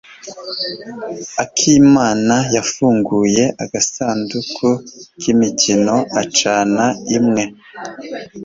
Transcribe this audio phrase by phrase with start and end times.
[1.43, 4.67] Akimana yafunguye agasanduku
[5.19, 6.85] k'imikino acana
[7.17, 7.43] imwe.